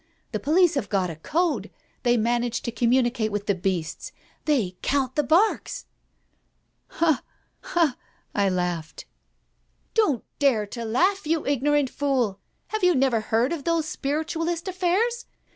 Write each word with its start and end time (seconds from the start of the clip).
The 0.31 0.39
police 0.39 0.73
have 0.73 0.89
got 0.89 1.11
a 1.11 1.15
code— 1.15 1.69
they 2.01 2.17
manage 2.17 2.63
to 2.63 2.71
communicate 2.71 3.31
with 3.31 3.45
the 3.45 3.53
beasts. 3.53 4.11
They 4.45 4.75
count 4.81 5.13
the 5.13 5.21
barks" 5.21 5.85
"Ha! 6.97 7.21
ha!" 7.59 7.97
I 8.33 8.49
laughed. 8.49 9.05
"Don't 9.93 10.23
dare 10.39 10.65
to 10.65 10.85
laugh, 10.85 11.27
you 11.27 11.45
ignorant 11.45 11.91
fool. 11.91 12.39
Have 12.69 12.83
you 12.83 12.95
never 12.95 13.19
heard 13.21 13.53
of 13.53 13.63
those 13.63 13.87
spiritualist 13.87 14.67
affairs? 14.67 15.27